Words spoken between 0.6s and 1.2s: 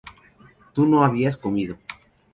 tú no